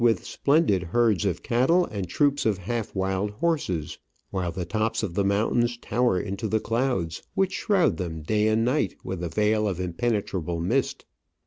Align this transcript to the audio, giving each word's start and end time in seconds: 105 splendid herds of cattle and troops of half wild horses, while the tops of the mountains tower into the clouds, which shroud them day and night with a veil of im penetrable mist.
105 0.01 0.25
splendid 0.25 0.81
herds 0.81 1.25
of 1.25 1.43
cattle 1.43 1.85
and 1.85 2.09
troops 2.09 2.43
of 2.43 2.57
half 2.57 2.95
wild 2.95 3.29
horses, 3.33 3.99
while 4.31 4.51
the 4.51 4.65
tops 4.65 5.03
of 5.03 5.13
the 5.13 5.23
mountains 5.23 5.77
tower 5.77 6.19
into 6.19 6.47
the 6.47 6.59
clouds, 6.59 7.21
which 7.35 7.53
shroud 7.53 7.97
them 7.97 8.23
day 8.23 8.47
and 8.47 8.65
night 8.65 8.95
with 9.03 9.23
a 9.23 9.29
veil 9.29 9.67
of 9.67 9.79
im 9.79 9.93
penetrable 9.93 10.59
mist. 10.59 11.05